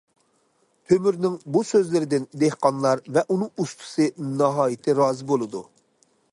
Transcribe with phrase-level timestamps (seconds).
[0.91, 5.67] تۆمۈرنىڭ بۇ سۆزلىرىدىن دېھقانلار ۋە ئۇنىڭ ئۇستىسى ناھايىتى رازى بولىدۇ.